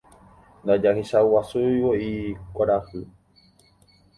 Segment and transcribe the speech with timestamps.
[0.63, 2.09] Ndajahechaguasúivoi
[2.55, 3.01] kuarahy.